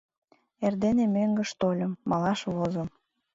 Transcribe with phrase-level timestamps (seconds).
[0.65, 2.87] Эрдене мӧҥгыш тольым, малаш возым.